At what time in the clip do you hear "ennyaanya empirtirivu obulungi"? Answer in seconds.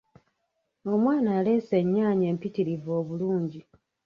1.81-3.61